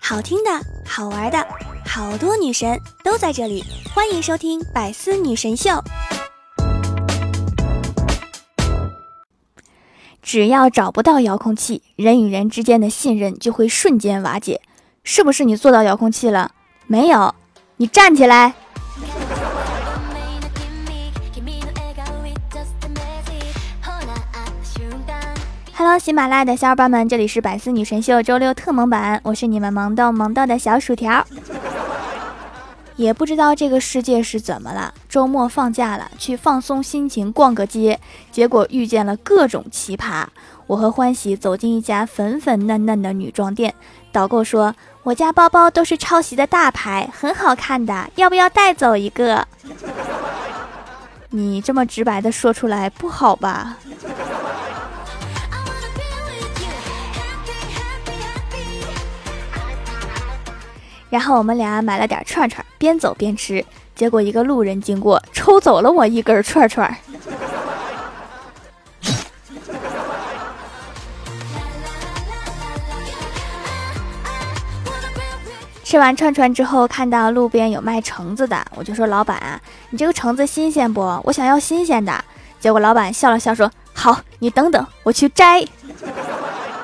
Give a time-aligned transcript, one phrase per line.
[0.00, 0.50] 好听的，
[0.86, 1.46] 好玩的，
[1.84, 5.70] 好多女神都在这里，欢迎收听《百思女神秀》。
[10.22, 14.60] 只要找不到遥控器，人与人之间的信任就会瞬间瓦解。
[15.04, 16.52] 是不是你做到遥控器了？
[16.86, 17.34] 没有，
[17.76, 18.54] 你站起来。
[25.98, 31.26] 喜马拉雅的小伙伴们，这里是百思女神秀周六特萌版，我是你们萌豆萌豆的小薯条。
[32.96, 37.98] 也不知道这个世界是怎么了，周末放假了，去放松心情，逛个街，
[38.30, 40.24] 结果遇见了各种奇葩。
[40.66, 43.74] 我和欢喜走进一家粉粉嫩嫩的女装店，
[44.12, 44.74] 导购说
[45.04, 49.46] ：“我家包包都是抄袭的大牌，很好看的，要不要带走一个？”
[51.30, 53.76] 你这么直白的说出来不好吧？
[61.16, 63.64] 然后我们俩买了点串串，边走边吃。
[63.94, 66.94] 结果一个路人经过，抽走了我一根串串。
[75.82, 81.00] 吃完串串之后，看到路边有卖橙子的，我就说：“老板，你这个橙子新鲜不？
[81.24, 82.22] 我想要新鲜的。”
[82.60, 85.64] 结果老板笑了笑说：“好，你等等，我去摘。”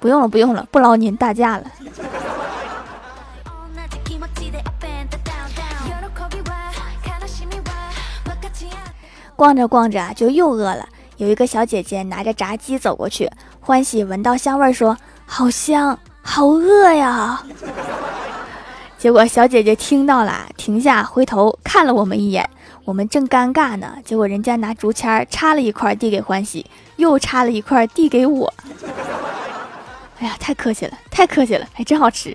[0.00, 1.70] 不用了，不用了，不劳您大驾了。
[9.36, 17.44] 逛着逛着就又饿了，有一个小姐姐拿着炸鸡走过去，欢喜闻到香味说：“好香，好饿呀。
[18.96, 22.48] ”结果小姐姐听到了，停下回头看了我们一眼，
[22.86, 26.64] 我们正尴尬呢，结果人家拿竹签插了一块递给欢喜，
[26.96, 28.52] 又插了一块递给我。
[30.18, 32.34] 哎呀，太客气了，太客气了，还真好吃。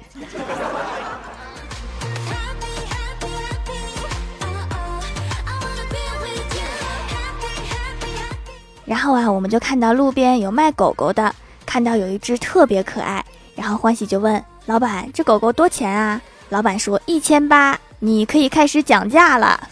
[8.85, 11.33] 然后啊，我们就看到路边有卖狗狗的，
[11.65, 13.23] 看到有一只特别可爱，
[13.55, 19.69] 然后欢喜就问老板：“这狗狗多钱啊？”老板说：“一千八，你可以开始讲价了。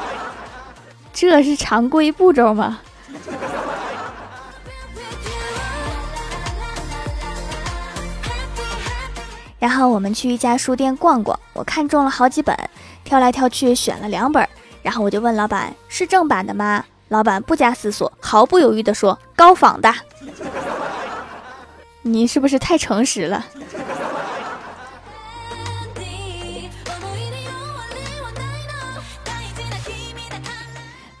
[1.12, 2.78] ”这是常规步骤吗？
[9.58, 12.54] 然后我们去一家书店逛逛，我看中了好几本，
[13.02, 14.46] 挑来挑去选了两本，
[14.82, 19.92] 然后我就问老板：“是正版的吗？”老板不加思索，毫不犹豫地说：“高仿的。
[22.02, 23.44] ”你是不是太诚实了？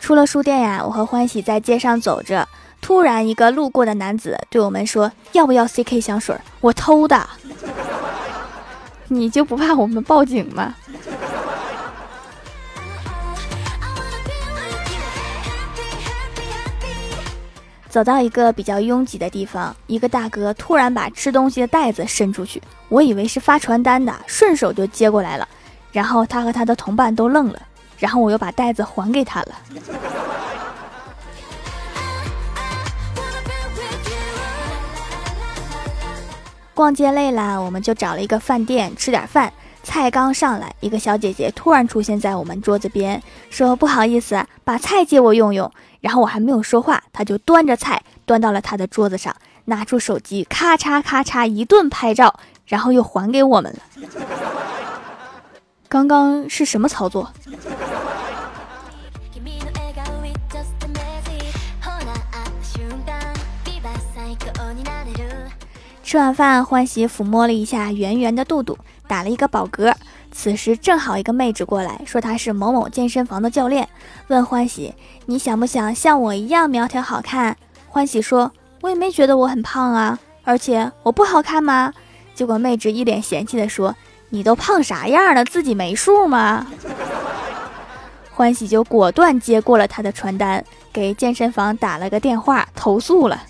[0.00, 2.48] 出了书店呀，我和欢喜在街上走着，
[2.80, 6.36] 突然一个路过的男子对我们说：“要不要 CK 香水？
[6.60, 7.28] 我偷的。
[9.08, 10.74] ”你就不怕我们报警吗？
[17.96, 25.48] 走到一个比较拥挤的地方，一个大哥突然把吃东西的袋子伸出去，我以为是发传单的，顺手就接过来了。
[25.92, 27.62] 然后他和他的同伴都愣了，
[27.96, 29.54] 然后我又把袋子还给他了。
[36.74, 39.50] 逛街累了，我们就找了一个饭店吃点饭。
[39.86, 45.70] 菜刚上来，一个小姐姐突然出现在我们桌子边，说：“不好意思，把菜借我用用。”
[46.02, 49.34] 然后我还没有说话，她就端着菜端到了她的桌子上，
[49.66, 53.78] 拿出手机，咔嚓咔嚓一顿拍照，然后又还给我们了。
[55.88, 57.30] 刚刚是什么操作？
[66.02, 69.94] 吃完饭，欢喜抚摸了一下圆圆的肚肚，打了一个饱嗝。
[70.32, 73.88] 此时正好一个妹纸过来，说她是某某健身房的教练，
[74.28, 74.94] 问欢喜
[75.26, 77.56] ：“你想不想像我一样苗条好看？”
[77.88, 78.52] 欢喜说
[78.82, 81.92] ：“我也没觉得我很胖啊，而且我不好看吗？”
[82.34, 83.94] 结果妹纸一脸嫌弃的说
[84.28, 86.66] ：“你都胖啥样了，自己没数吗？”
[88.34, 93.42] 欢喜就果断接过了他的传单，给健身房打了个电话投诉了。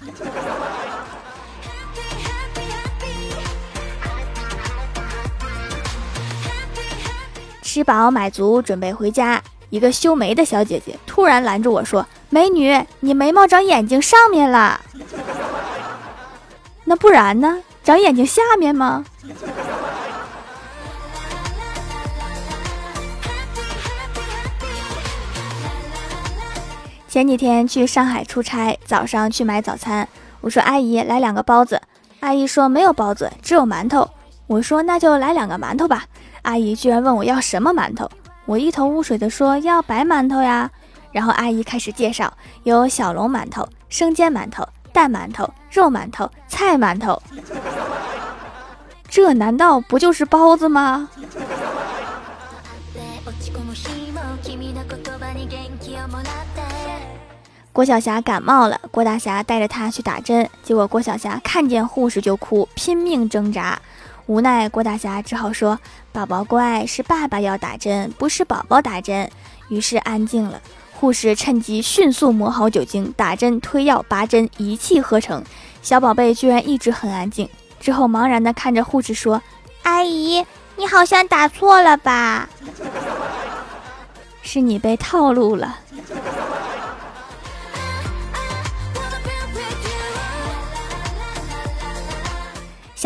[7.76, 9.43] 吃饱买足，准备回家。
[9.69, 14.81] 一个修眉的小姐姐突然拦住我说：“美女，你眉毛长眼睛上面了。
[16.84, 17.58] 那不然呢？
[17.84, 19.05] 长眼睛下面吗？”
[27.06, 30.08] 前几天去上海出差，早上去买早餐。
[30.40, 31.82] 我说阿姨来两个包子，
[32.20, 34.08] 阿姨说没有包子，只有馒头。
[34.46, 36.06] 我说那就来两个馒头吧。
[36.46, 38.08] 阿姨居然问我要什么馒头，
[38.44, 40.70] 我一头雾水的说要白馒头呀。
[41.10, 42.32] 然后阿姨开始介绍，
[42.62, 47.20] 有小笼馒头、生煎馒头、蛋馒头、肉馒头、菜馒头。
[49.08, 51.08] 这难道不就是包子吗？
[57.72, 63.76] 郭晓霞感冒了，郭大侠带着她去打针，结果郭晓霞看见护士就哭，拼命挣扎。
[64.26, 65.78] 无奈郭大侠只好说
[66.12, 69.31] ：“宝宝乖，是爸爸要打针，不是宝宝打针。”
[69.70, 70.61] 于是安静了。
[70.93, 75.44] 护士趁机迅速抹好酒精，打针、推药、拔针，一气呵成。
[75.82, 77.49] 小宝贝居然一直很安静。
[77.78, 79.40] 之后茫然地看着护士说
[79.84, 80.44] ：“阿姨，
[80.75, 82.49] 你好像打错了吧？
[84.43, 85.79] 是你被套路了。”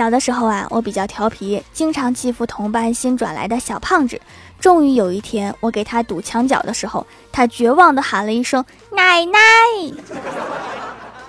[0.01, 4.19] 小的时候啊，我比较调皮，经常欺负同班新转来的小胖子。
[4.59, 9.39] 终于有一天，我给他堵墙角的时候，他绝望地喊了一声“奶奶”，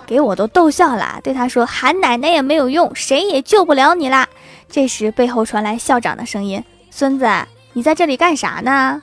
[0.07, 1.19] 给我都逗笑了。
[1.21, 4.25] 对他说：“喊奶奶也没有用，谁也救不了你啦。”
[4.71, 7.27] 这时，背后传来校长的声音：“孙子，
[7.73, 9.01] 你在这里干啥呢？”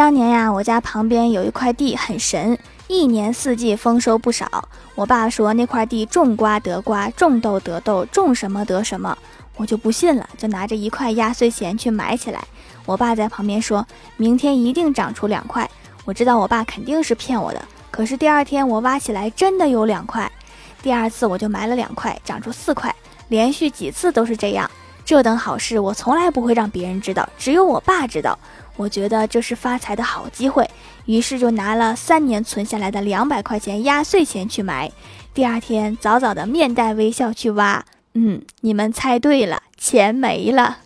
[0.00, 2.58] 当年呀，我家旁边有一块地很神，
[2.88, 4.66] 一年四季丰收不少。
[4.94, 9.14] 我爸说那块地种瓜得瓜，种豆得豆，种什么得什么。
[9.56, 12.42] 我就不信了，就拿着一块压岁钱去买起来。
[12.86, 13.86] 我爸在旁边说，
[14.16, 15.70] 明天一定长出两块。
[16.06, 20.32] 我知道我爸肯定是骗我的，可是第二天我挖起来真的有两块。
[20.80, 22.94] 第二次我就埋了两块，长出四块，
[23.28, 24.70] 连续几次都是这样。
[25.10, 28.38] 这等好事我从来不会让别人知道，只有我爸知道。
[28.76, 30.70] 我觉得这是发财的好机会，
[31.04, 34.88] 于是就拿了三年存下来的两百块钱压岁钱去埋。
[35.34, 37.84] 第二天早早的面带微笑去挖，
[38.14, 40.78] 嗯，你们猜对了，钱没了。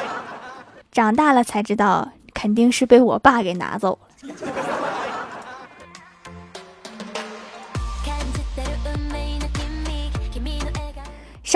[0.90, 4.34] 长大了才知道，肯定是被我爸给拿走了。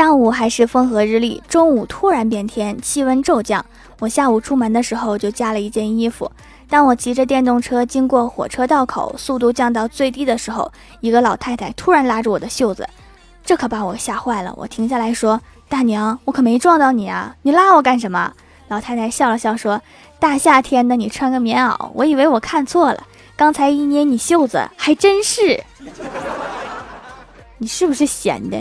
[0.00, 3.62] 上午还是风和日丽，中午突然变天，气温骤降。
[3.98, 6.32] 我下午出门的时候就加了一件衣服。
[6.70, 12.88] 当我骑着电动车经过火车道口，速度降到最低的时候，一个老太太突然拉住我的袖子，
[13.44, 14.54] 这可把我吓坏了。
[14.56, 15.38] 我停下来说
[15.68, 18.32] ：“大娘，我可没撞到你啊，你拉我干什么？”
[18.68, 19.78] 老太太笑了笑说
[20.18, 23.06] ：“大夏天的，你穿个棉袄，我以为我看错了。
[23.36, 25.62] 刚才一捏你袖子，还真是。
[27.58, 28.58] 你是不是闲的？”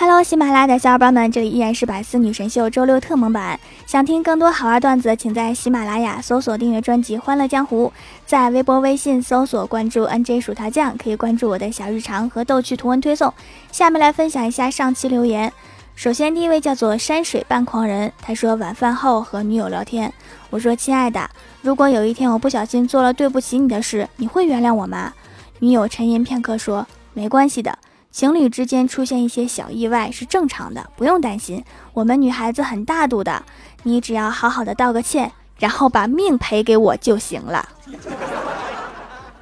[0.00, 3.60] Hello，喜马拉雅的小伙伴们，这里依然是百思女神秀周六特蒙版。
[3.86, 7.92] 想听更多好玩段子，请在喜马拉雅搜索订阅专辑《欢乐江湖》，
[8.24, 13.30] 在微博、微信搜索关注 NJ 薯条酱，可以关注我的小日常和逗趣图文推送。
[13.70, 15.52] 下面来分享一下上期留言。
[15.94, 20.10] 首先，第一位叫做山水半狂人，他说晚饭后和女友聊天，
[20.48, 21.28] 我说亲爱的，
[21.60, 25.12] 如果有一天我不小心做了对不起你的事，你会原谅我吗？
[25.58, 27.78] 女友沉吟片刻说没关系的。
[28.10, 31.64] 情侣之间出现一些小意外是正常的，不用担心。
[31.94, 33.44] 我们女孩子很大度的，
[33.84, 37.68] 你只要好好的道个歉，然后把命赔给我就行了。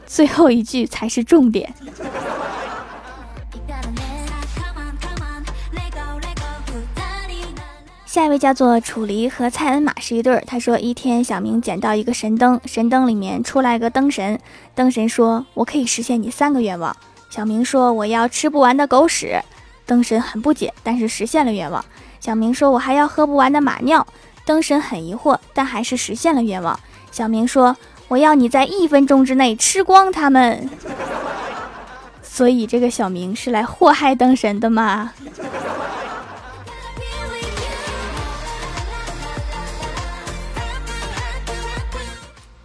[0.06, 1.72] 最后一句才是重点。
[8.04, 10.42] 下一位叫做楚离和蔡恩玛是一对儿。
[10.46, 14.38] 他说，一天小明捡到一个神灯，神灯里面出来个灯神，
[14.74, 16.94] 灯神说：“我可以实现你三个愿望。”
[17.30, 19.40] 小明说：“我要吃不完的狗屎。”
[19.84, 21.84] 灯神很不解，但是实现了愿望。
[22.20, 24.06] 小明说：“我还要喝不完的马尿。”
[24.44, 26.78] 灯神很疑惑，但还是实现了愿望。
[27.10, 27.76] 小明说
[28.08, 30.68] ：“我要你在一分钟之内吃光它们。”
[32.22, 35.12] 所以这个小明是来祸害灯神的吗？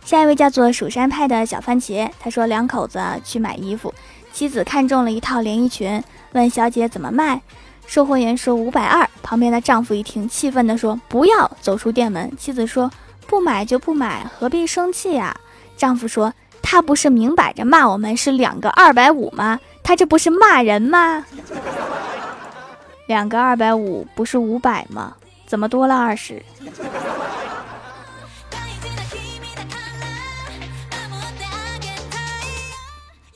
[0.05, 3.91] 下一位叫做蜀山派的小番茄，他说两口子去买衣服。
[4.33, 7.39] 妻子看中了一套连衣裙，问小姐怎么卖，
[7.85, 9.07] 售货员说五百二。
[9.21, 12.35] 旁边的丈夫一听，气愤地说不要，走出店门。
[12.35, 12.89] 妻子说
[13.27, 15.35] 不买就不买，何必生气呀？
[15.77, 19.59] 丈夫说他不是明摆着骂我们是两个二百五吗？
[19.83, 21.23] 他这不是骂人吗？
[23.05, 25.13] 两个二百五不是五百吗？
[25.45, 26.43] 怎么多了二十？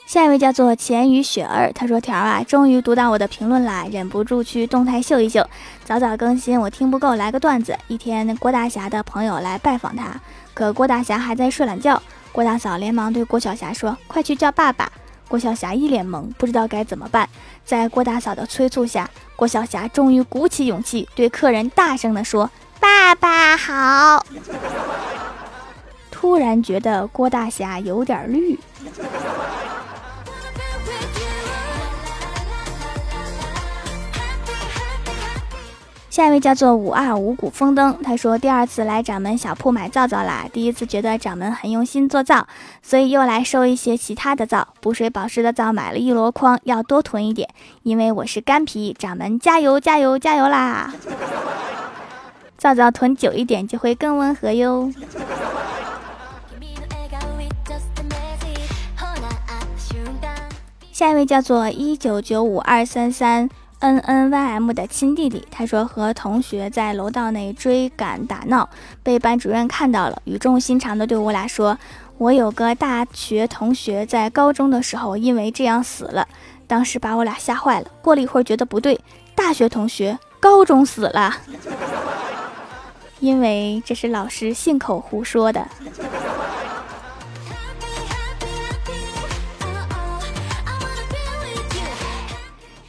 [0.08, 5.46] 下一位叫做钱雨雪儿，他说：“条啊，终于读到我的评论啦，忍不住去动态秀一秀，
[5.84, 7.78] 早早更新，我听不够，来个段子。
[7.90, 10.18] 一天，郭大侠的朋友来拜访他，
[10.54, 14.90] 可郭大侠还在睡懒觉，郭大嫂连忙对郭晓霞说：‘快去叫爸爸。’
[15.28, 17.28] 郭晓霞一脸懵，不知道该怎么办。
[17.66, 22.50] 在郭大嫂的催促下，郭晓霞终于鼓起勇气，对客人大声地说
[22.80, 24.26] ：‘爸爸好。
[26.10, 28.58] ’突然觉得郭大侠有点绿。”
[36.18, 42.48] 下一位叫做五二五谷丰登，他说第二次来掌门小铺买皂皂啦，第一次觉得掌门很用心做皂，
[42.82, 47.48] 所以又来收一些其他的皂，补水保湿的皂买了一箩筐，要多囤一点，
[47.84, 50.92] 因为我是干皮，掌门加油加油加油啦！
[52.58, 54.92] 皂皂囤久一点就会更温和哟。
[60.92, 63.48] 下一位叫做一九九五二三三。
[63.80, 68.68] N N Y M 的亲弟弟，他说和同学在楼道内追赶打闹，
[69.04, 71.78] 被班主任看到了，语重心长的对我俩说
[72.18, 76.28] ：“我有个大学同学在高中的时候因为这样死了。”
[76.66, 77.88] 当时把我俩吓坏了。
[78.02, 79.00] 过了一会儿觉得不对，
[79.36, 81.34] 大学同学高中死了，
[83.20, 85.66] 因为这是老师信口胡说的。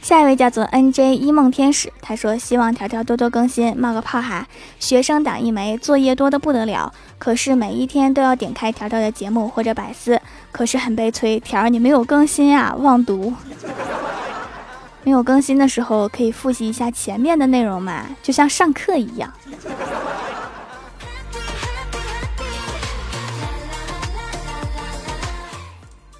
[0.09, 4.47] 下一位叫做 N J 一梦天使，他说希望条条多多更新，冒个泡哈。
[4.79, 10.19] 学生党一枚，作业多的不得了，可是每一天都要点开条条的节目或者百思，
[10.51, 13.31] 可是很悲催，条儿你没有更新啊，忘读。
[15.05, 19.31] 没有更新的时候可以复习一下前面的内容嘛，就像上课一样。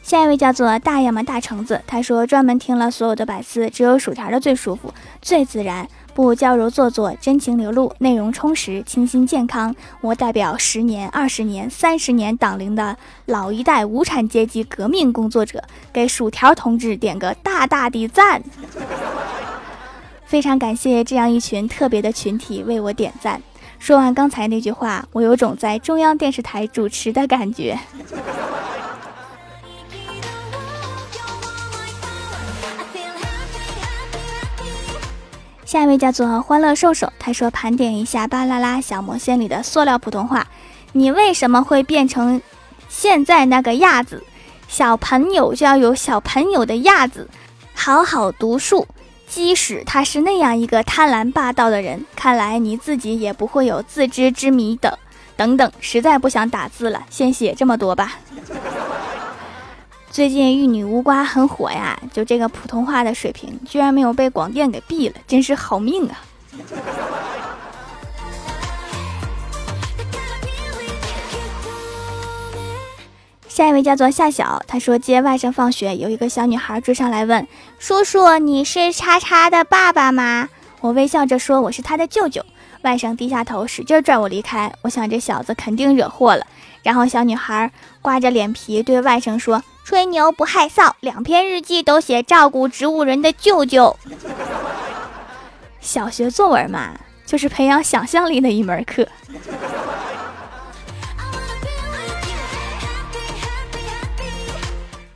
[0.09, 9.75] 下一位叫做大爷们大橙子，他说专门听了所有的百思，只有薯条的最舒服、最自然，不娇柔做作，真情流露，内容充实，清新健康。
[10.01, 15.63] 我代表十年、二十年、三十年党龄的老一代无产阶级革命工作者，
[15.93, 18.41] 给薯条同志点个大大的赞。
[20.25, 23.39] 非常感谢这样一群特别的群体为我点赞。
[23.77, 27.77] 说完刚才那句话，我有种在中央电视台主持的感觉。
[35.69, 40.47] 下一位叫做欢乐兽手，他说盘点一下《巴啦啦小魔仙》里的塑料普通话，
[40.93, 42.41] 你为什么会变成
[42.87, 44.23] 现在那个样子？
[44.67, 47.29] 小朋友就要有小朋友的样子，
[47.75, 48.87] 好好读书。
[49.27, 54.97] 即使他是那样一个贪婪霸道的人，看来你自己也不会有自知之明的。
[55.37, 58.13] 等等，实在不想打字了，先写这么多吧。
[60.19, 66.19] 最近玉女无瓜很火呀，就这个普通话的水平，居然没有被广电给毙了，真是好命啊！
[73.47, 77.47] 下一位叫做夏晓，他说接外甥放学，有一个小女孩追上来问
[77.79, 80.49] ：“叔叔，你是叉叉的爸爸吗？”
[80.81, 82.45] 我微笑着说：“我是他的舅舅。”
[82.83, 84.69] 外甥低下头，使劲拽我离开。
[84.81, 86.45] 我想这小子肯定惹祸了。
[86.83, 87.71] 然后小女孩
[88.01, 89.63] 刮着脸皮对外甥说。
[89.89, 93.97] 吹牛不害臊，两篇日记都写照顾植物人的舅舅。
[95.81, 96.91] 小学作文嘛，
[97.25, 99.07] 就是培养想象力的一门课。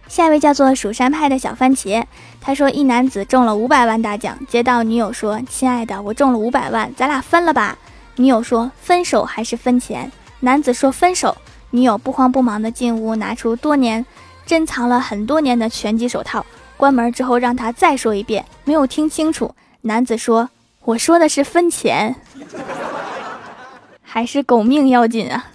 [0.08, 2.03] 下一位叫做蜀山派的小番茄，
[2.42, 7.77] 他说一男子中了五百万大奖，接到女友说：“亲爱的，我中了五百万，咱俩分了吧。”
[8.18, 10.12] 女友说：“分手还是分钱？”
[10.42, 11.38] 男子说：“分手。”
[11.70, 14.03] 女友不慌不忙的进屋，拿出多年。
[14.46, 16.46] 珍藏了很多年的拳击手套，
[16.76, 19.56] 关门之后让他再说一遍，没有听清楚。
[19.82, 20.50] 男子说
[20.86, 22.16] ：“我说的是分钱，
[24.02, 25.48] 还是狗命要紧啊？”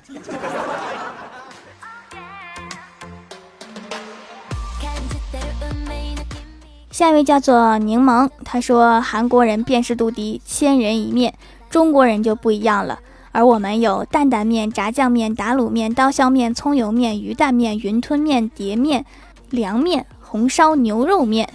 [6.91, 11.33] 下一位叫做柠檬，他说：“韩国人辨识度低，千人一面，
[11.71, 12.99] 中国人就不一样了。”
[13.33, 19.05] 而我们有担担面、炸酱面、打卤面、刀削面、葱油面、鱼蛋面、云吞面、碟面、
[19.51, 21.49] 凉面、红烧牛肉面。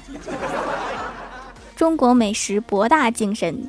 [1.75, 3.68] 中国美食博大精深。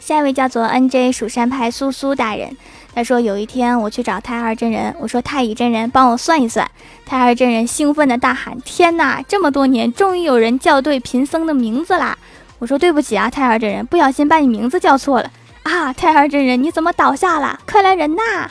[0.00, 2.56] 下一位叫做 N J 蜀山派苏苏大人。
[2.96, 6.66] 他说：“有一天我去找太二真人，我说太乙真人帮我算一算。
[7.04, 9.22] 太二真人兴奋的大喊：天哪！
[9.28, 12.16] 这么多年，终于有人叫对贫僧的名字啦！
[12.58, 15.30] 我说对不起啊，太二真人，不小心把你名字叫错了。
[15.64, 17.60] 啊，太二真人，你怎么倒下了？
[17.70, 18.48] 快来人呐！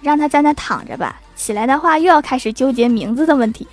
[0.00, 3.68] 让他在那躺着吧，起来的话又要开始纠结名字的问题。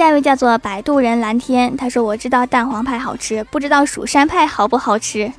[0.00, 5.30] 下一位叫做摆渡人蓝天，他说：“我知道蛋黄派好吃，不知道蜀山派好不好吃。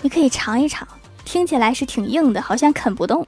[0.00, 0.88] 你可以尝一尝，
[1.24, 3.24] 听起来是挺硬的，好像啃不动。”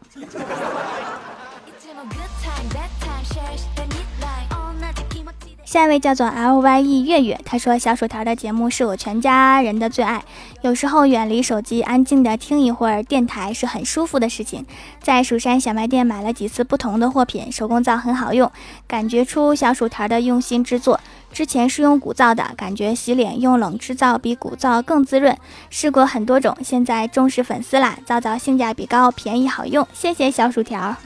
[5.68, 10.24] 下一位叫做 L Y E 月月，他说小薯条的节目是我全家人的最爱，
[10.62, 14.64] 有时候远离手机，安静的听一会儿电台是很舒服的事情。
[15.02, 18.50] 在蜀山小卖店买了几次不同的货品，手工皂很好用，
[18.86, 20.98] 感觉出小薯条的用心制作。
[21.34, 25.36] 之前是用古皂的，感觉洗脸用冷制皂比古皂更滋润。
[25.68, 30.96] 试过很多种，现在忠实粉丝啦，皂皂性价比高，便宜好用，谢谢小薯条。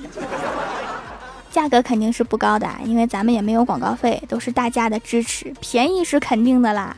[1.53, 6.97] 价格肯定是不高的，因为咱们也没有广告费，都是大家的支持，便宜是肯定的啦。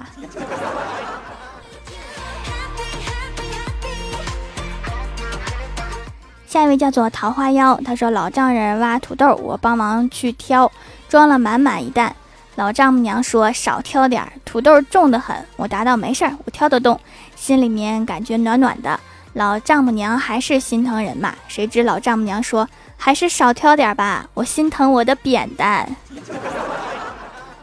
[6.46, 10.70] 下一位叫做桃花妖，他说老丈人挖土豆，我帮忙去挑，
[11.08, 12.14] 装了满满一担。
[12.54, 15.36] 老丈母娘说少挑点，土豆重得很。
[15.56, 17.00] 我答道没事儿，我挑得动，
[17.34, 19.00] 心里面感觉暖暖的。
[19.32, 22.68] 老丈母娘还是心疼人嘛，谁知老丈母娘说。
[23.04, 25.94] 还是少挑点吧，我心疼我的扁担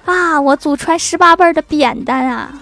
[0.05, 0.39] 啊！
[0.39, 2.53] 我祖传十八辈的扁担啊！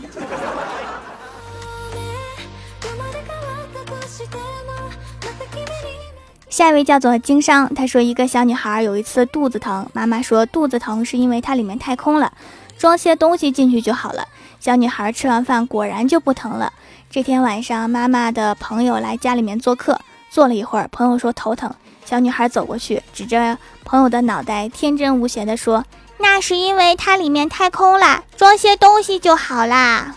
[6.50, 12.32] 下一位叫做经商，他说一个小女孩有一次肚子疼，妈妈说肚子疼是因为它里面太空了，
[12.78, 14.26] 装些东西进去就好了。
[14.62, 16.72] 小女孩吃完饭果然就不疼了。
[17.10, 21.70] 这天晚上，妈妈的朋友来家里面做客，坐了一会儿，朋友说头疼。
[22.10, 25.86] 小女孩走过去，指着朋友的脑袋，天真无邪地说
[26.18, 30.16] ：“那是因为它里面太空了，装些东西就好啦，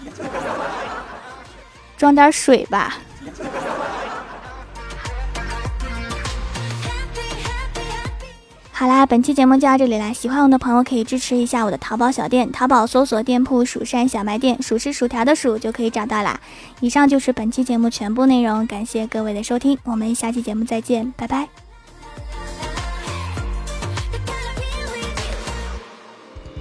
[1.99, 2.97] 装点水吧。”
[8.73, 10.15] 好啦，本期节目就到这里啦！
[10.15, 16.41] 喜欢我的朋友可以支持一下我的淘宝小店，淘宝搜索店铺“蜀山小卖店”，数是薯条的数就可以找到啦。
[16.81, 21.51] 以上就是本期节目全部内容，感谢各位的收听，我们下期节目再见，拜拜。